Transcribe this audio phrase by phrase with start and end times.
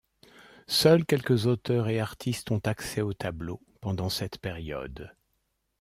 [0.65, 5.13] Seuls quelques auteurs et artistes ont accès au tableau pendant cette période.